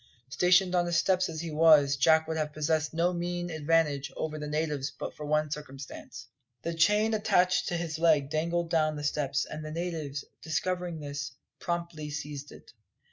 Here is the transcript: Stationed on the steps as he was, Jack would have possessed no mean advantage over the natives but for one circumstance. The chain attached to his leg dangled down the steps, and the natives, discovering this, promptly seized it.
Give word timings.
Stationed 0.29 0.73
on 0.73 0.85
the 0.85 0.91
steps 0.91 1.29
as 1.29 1.41
he 1.41 1.51
was, 1.51 1.95
Jack 1.95 2.27
would 2.27 2.35
have 2.35 2.53
possessed 2.53 2.91
no 2.91 3.13
mean 3.13 3.51
advantage 3.51 4.11
over 4.17 4.39
the 4.39 4.47
natives 4.47 4.89
but 4.89 5.13
for 5.13 5.27
one 5.27 5.51
circumstance. 5.51 6.25
The 6.63 6.73
chain 6.73 7.13
attached 7.13 7.67
to 7.67 7.77
his 7.77 7.99
leg 7.99 8.31
dangled 8.31 8.71
down 8.71 8.95
the 8.95 9.03
steps, 9.03 9.45
and 9.45 9.63
the 9.63 9.69
natives, 9.69 10.25
discovering 10.41 11.01
this, 11.01 11.33
promptly 11.59 12.09
seized 12.09 12.51
it. 12.51 12.73